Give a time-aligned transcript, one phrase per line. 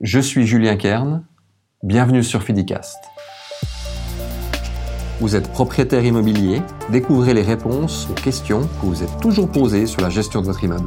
[0.00, 1.24] Je suis Julien Kern,
[1.82, 2.96] bienvenue sur Fidicast.
[5.18, 10.00] Vous êtes propriétaire immobilier, découvrez les réponses aux questions que vous êtes toujours posées sur
[10.00, 10.86] la gestion de votre immeuble.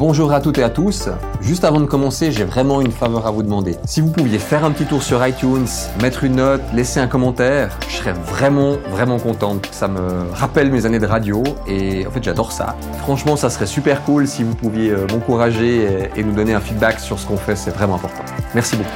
[0.00, 1.10] Bonjour à toutes et à tous.
[1.42, 3.76] Juste avant de commencer, j'ai vraiment une faveur à vous demander.
[3.84, 5.66] Si vous pouviez faire un petit tour sur iTunes,
[6.00, 9.68] mettre une note, laisser un commentaire, je serais vraiment, vraiment contente.
[9.72, 12.76] Ça me rappelle mes années de radio et en fait, j'adore ça.
[13.00, 16.98] Franchement, ça serait super cool si vous pouviez euh, m'encourager et, nous donner un feedback
[16.98, 17.54] sur ce qu'on fait.
[17.54, 18.24] C'est vraiment important.
[18.54, 18.88] Merci beaucoup.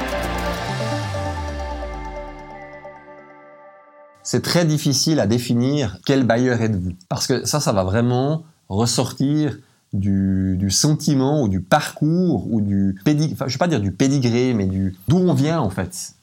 [4.23, 6.93] C'est très difficile à définir quel bailleur êtes-vous.
[7.09, 9.59] Parce que ça, ça va vraiment ressortir
[9.99, 14.53] du, sentiment ou du parcours ou du pédigré, enfin, je vais pas dire du pédigré,
[14.53, 16.13] mais du d'où on vient en fait.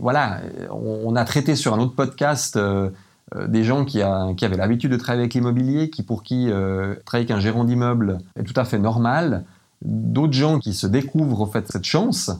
[0.00, 2.90] Voilà, on, a traité sur un autre podcast euh,
[3.36, 7.30] euh, des gens qui, avaient l'habitude de travailler avec l'immobilier, qui pour qui euh, travailler
[7.30, 9.44] avec un gérant d'immeuble est tout à fait normal,
[9.82, 12.30] d'autres gens qui se découvrent au fait cette chance.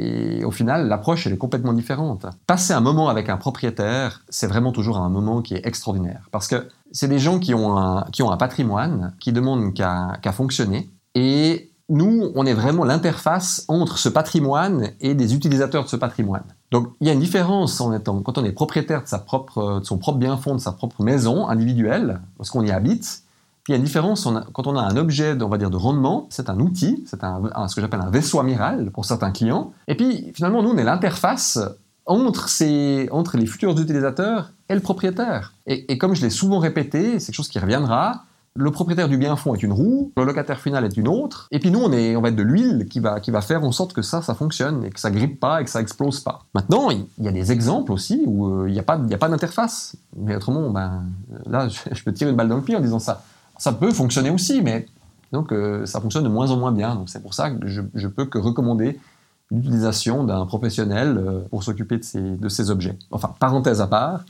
[0.00, 2.24] Et au final, l'approche, elle est complètement différente.
[2.46, 6.28] Passer un moment avec un propriétaire, c'est vraiment toujours un moment qui est extraordinaire.
[6.30, 10.32] Parce que c'est des gens qui ont un, qui ont un patrimoine, qui demandent qu'à
[10.32, 10.88] fonctionner.
[11.16, 16.44] Et nous, on est vraiment l'interface entre ce patrimoine et des utilisateurs de ce patrimoine.
[16.70, 19.80] Donc, il y a une différence en étant, quand on est propriétaire de, sa propre,
[19.80, 23.22] de son propre bien fond, de sa propre maison individuelle, parce qu'on y habite.
[23.68, 26.26] Il y a une différence quand on a un objet, on va dire, de rendement,
[26.30, 29.72] c'est un outil, c'est ce que j'appelle un vaisseau amiral pour certains clients.
[29.86, 31.58] Et puis, finalement, nous, on est l'interface
[32.06, 35.52] entre, les futurs utilisateurs et le propriétaire.
[35.66, 39.36] Et, comme je l'ai souvent répété, c'est quelque chose qui reviendra, le propriétaire du bien
[39.36, 42.16] fond est une roue, le locataire final est une autre, et puis nous, on, est,
[42.16, 44.90] on va être de l'huile qui va, faire en sorte que ça, ça fonctionne, et
[44.90, 46.40] que ça grippe pas, et que ça explose pas.
[46.54, 49.94] Maintenant, il y a des exemples aussi où euh, il n'y a pas, pas d'interface.
[50.16, 51.04] Mais autrement, ben,
[51.46, 53.22] là, je, peux tirer une balle dans le pied en disant ça.
[53.58, 54.86] Ça peut fonctionner aussi, mais
[55.32, 56.94] donc euh, ça fonctionne de moins en moins bien.
[56.94, 58.98] Donc c'est pour ça que je, je peux que recommander
[59.50, 62.98] l'utilisation d'un professionnel euh, pour s'occuper de ces objets.
[63.10, 64.24] Enfin, parenthèse à part,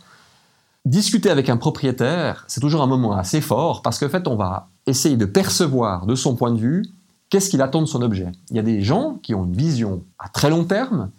[0.85, 4.69] discuter avec un propriétaire, c'est toujours un moment assez fort parce qu'en fait, on va
[4.87, 6.85] essayer de percevoir de son point de vue
[7.31, 8.29] qu'est-ce qu'il attend de son objet.
[8.51, 11.11] Il y a des gens qui ont une vision à très long terme,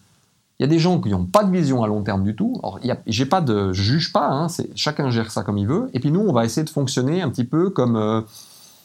[0.59, 2.59] il y a des gens qui n'ont pas de vision à long terme du tout.
[2.61, 5.89] Alors, j'ai pas de, je juge pas, hein, chacun gère ça comme il veut.
[5.93, 8.21] Et puis nous, on va essayer de fonctionner un petit peu comme euh,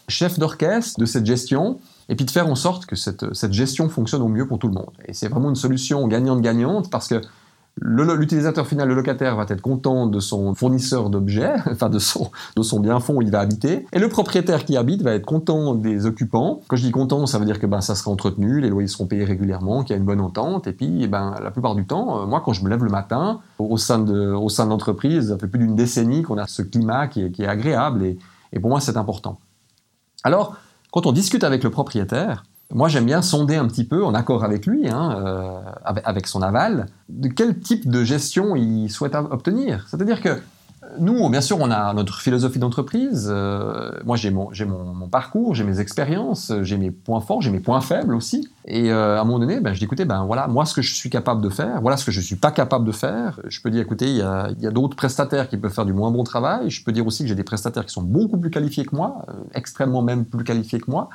[0.07, 4.23] chef d'orchestre de cette gestion et puis de faire en sorte que cette, gestion fonctionne
[4.23, 4.93] au mieux pour tout le monde.
[5.07, 7.21] Et c'est vraiment une solution gagnante-gagnante parce que
[7.81, 12.63] l'utilisateur final, le locataire, va être content de son fournisseur d'objets, enfin de son, de
[12.63, 15.75] son bien fond où il va habiter, et le propriétaire qui habite va être content
[15.75, 16.61] des occupants.
[16.69, 19.07] Quand je dis content, ça veut dire que ben, ça sera entretenu, les loyers seront
[19.07, 22.23] payés régulièrement, qu'il y a une bonne entente, et puis ben, la plupart du temps,
[22.23, 25.39] euh, moi quand je me lève le matin, au sein de, au sein l'entreprise, ça
[25.39, 28.19] fait plus d'une décennie qu'on a ce climat qui est, qui est agréable, et,
[28.53, 29.39] et pour moi c'est important.
[30.23, 30.57] Alors,
[30.91, 34.45] quand on discute avec le propriétaire, moi j'aime bien sonder un petit peu, en accord
[34.45, 35.61] avec lui, hein, euh,
[36.05, 39.87] avec son aval, de quel type de gestion il souhaite obtenir.
[39.89, 40.41] C'est-à-dire que
[40.99, 43.29] nous, bien sûr, on a notre philosophie d'entreprise.
[43.31, 47.81] Euh, moi, j'ai mon, parcours, j'ai mes expériences, j'ai mes points forts, j'ai mes points
[47.81, 48.49] faibles aussi.
[48.67, 50.83] Et euh, à un moment donné, ben, je dis, écoutez, ben, voilà, moi, ce que
[50.83, 53.41] je suis capable de faire, voilà ce que je ne suis pas capable de faire.
[53.47, 55.93] Je peux dire, écoutez, il y a, y a d'autres prestataires qui peuvent faire du
[55.93, 56.71] moins bon travail.
[56.71, 59.25] Je peux dire aussi que j'ai des prestataires qui sont beaucoup plus qualifiés que moi,
[59.29, 61.09] euh, extrêmement même plus qualifiés que moi.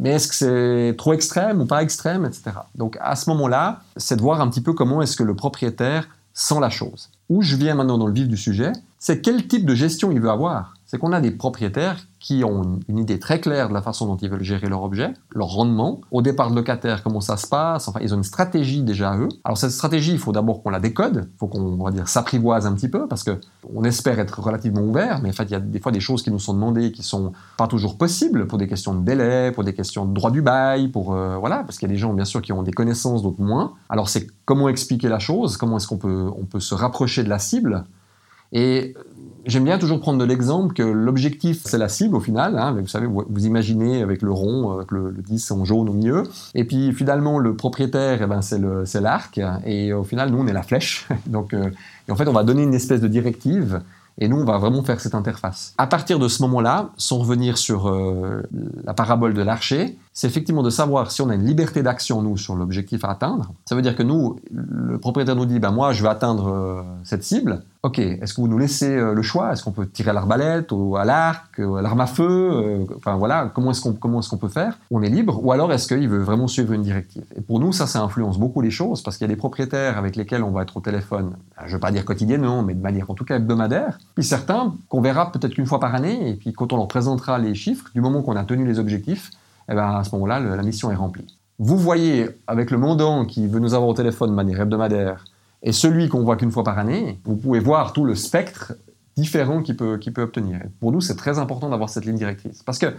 [0.00, 2.52] Mais est-ce que c'est trop extrême ou pas extrême, etc.
[2.74, 6.08] Donc, à ce moment-là, c'est de voir un petit peu comment est-ce que le propriétaire
[6.32, 7.10] sent la chose.
[7.28, 10.20] Où je viens maintenant dans le vif du sujet, c'est quel type de gestion il
[10.20, 10.74] veut avoir.
[10.84, 14.16] C'est qu'on a des propriétaires qui ont une idée très claire de la façon dont
[14.16, 17.88] ils veulent gérer leur objet, leur rendement, au départ de locataire, comment ça se passe,
[17.88, 19.28] enfin ils ont une stratégie déjà eux.
[19.44, 22.66] Alors cette stratégie, il faut d'abord qu'on la décode, il faut qu'on va dire s'apprivoise
[22.66, 23.38] un petit peu parce que
[23.72, 26.22] on espère être relativement ouvert, mais en fait il y a des fois des choses
[26.22, 29.62] qui nous sont demandées qui sont pas toujours possibles pour des questions de délai, pour
[29.62, 32.14] des questions de droit du bail, pour euh, voilà, parce qu'il y a des gens
[32.14, 33.74] bien sûr qui ont des connaissances, d'autres moins.
[33.90, 37.28] Alors c'est comment expliquer la chose, comment est-ce qu'on peut on peut se rapprocher de
[37.28, 37.84] la cible?
[38.52, 38.94] Et
[39.44, 42.58] j'aime bien toujours prendre de l'exemple que l'objectif, c'est la cible au final.
[42.58, 46.24] Hein, vous savez, vous, imaginez avec le rond, avec le, 10 en jaune au milieu.
[46.54, 49.40] Et puis finalement, le propriétaire, eh ben, c'est l'arc.
[49.64, 51.08] Et au final, nous, on est la flèche.
[51.26, 51.70] Donc, euh,
[52.08, 53.80] et en fait, on va donner une espèce de directive
[54.20, 55.74] et nous, on va vraiment faire cette interface.
[55.78, 58.42] À partir de ce moment-là, sans revenir sur euh,
[58.84, 62.36] la parabole de l'archer, c'est effectivement de savoir si on a une liberté d'action, nous,
[62.36, 63.52] sur l'objectif à atteindre.
[63.66, 66.82] Ça veut dire que nous, le propriétaire nous dit, ben moi, je vais atteindre euh,
[67.04, 67.62] cette cible.
[67.84, 69.52] Ok, est-ce que vous nous laissez euh, le choix?
[69.52, 73.52] Est-ce qu'on peut tirer à l'arbalète, ou à l'arc, à l'arme à feu Enfin voilà,
[73.54, 74.76] comment est-ce qu'on qu'on peut faire?
[74.90, 75.38] On est libre.
[75.44, 77.22] Ou alors est-ce qu'il veut vraiment suivre une directive?
[77.36, 79.98] Et pour nous, ça, ça influence beaucoup les choses parce qu'il y a des propriétaires
[79.98, 81.36] avec lesquels on va être au téléphone.
[81.60, 84.00] Je ne veux pas dire quotidiennement, mais de manière en tout cas hebdomadaire.
[84.16, 86.28] Puis certains qu'on verra peut-être qu'une fois par année.
[86.28, 89.30] Et puis quand on leur présentera les chiffres, du moment qu'on a tenu les objectifs,
[89.68, 91.26] eh ben, à ce moment-là, la mission est remplie.
[91.58, 95.24] vous voyez avec le mandant qui veut nous avoir au téléphone de manière hebdomadaire
[95.62, 98.74] et celui qu'on voit qu'une fois par année, vous pouvez voir tout le spectre
[99.16, 100.60] différent qu'il peut, peut obtenir.
[100.78, 102.62] pour nous, c'est très important d'avoir cette ligne directrice.
[102.62, 102.94] Parce que,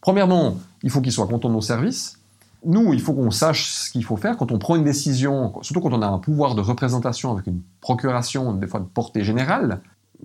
[0.00, 2.20] premièrement, il faut qu'il soit content de nos services.
[2.64, 5.80] Nous, il faut qu'on sache ce qu'il faut faire quand on prend une décision, surtout
[5.80, 9.80] quand on a un pouvoir de représentation avec une procuration, des fois de portée générale.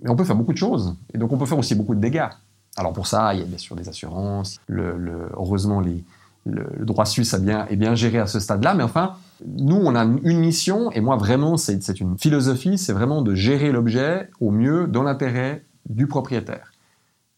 [0.06, 0.94] On peut faire beaucoup de choses.
[1.12, 2.28] Et donc, on peut faire aussi beaucoup de dégâts.
[2.76, 4.60] Alors, pour ça, il y a bien sûr des assurances.
[4.68, 9.76] heureusement, le, droit suisse a bien, est bien géré à ce stade-là, mais enfin, nous,
[9.76, 14.30] on a une mission, et moi, vraiment, c'est une philosophie, c'est vraiment de gérer l'objet
[14.40, 16.72] au mieux dans l'intérêt du propriétaire.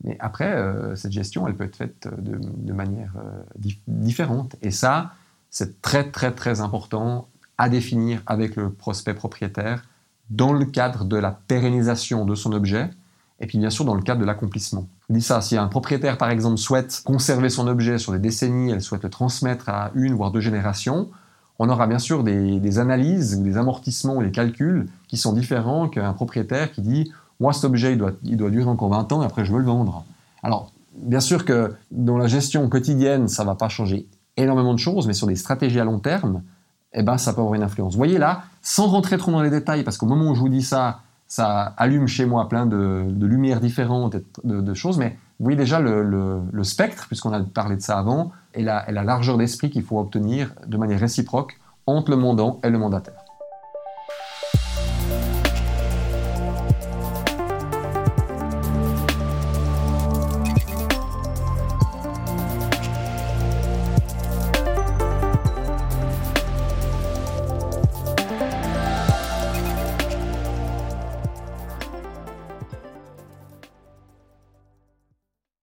[0.04, 4.56] Mais après, euh, cette gestion, elle peut être faite de, manière euh, différente.
[4.62, 5.12] Et ça,
[5.50, 9.84] c'est très, très, très important à définir avec le prospect propriétaire
[10.30, 12.90] dans le cadre de la pérennisation de son objet,
[13.42, 14.86] et puis bien sûr dans le cadre de l'accomplissement.
[15.10, 18.70] Je dis ça, si un propriétaire par exemple souhaite conserver son objet sur des décennies,
[18.70, 21.10] elle souhaite le transmettre à une voire deux générations,
[21.58, 25.88] on aura bien sûr des, analyses ou des amortissements ou des calculs qui sont différents
[25.88, 29.22] qu'un propriétaire qui dit moi cet objet il doit, il doit durer encore 20 ans
[29.22, 30.04] et après je veux le vendre.
[30.42, 34.06] Alors bien sûr que dans la gestion quotidienne ça ne va pas changer
[34.36, 36.42] énormément de choses, mais sur des stratégies à long terme,
[36.94, 37.92] eh ben, ça peut avoir une influence.
[37.92, 40.48] Vous voyez là, sans rentrer trop dans les détails, parce qu'au moment où je vous
[40.48, 41.00] dis ça,
[41.32, 47.06] ça allume chez moi plein de, lumières différentes, de, choses, mais voyez déjà le, spectre,
[47.06, 50.52] puisqu'on a parlé de ça avant, et la, et la largeur d'esprit qu'il faut obtenir
[50.66, 53.21] de manière réciproque entre le mandant et le mandataire.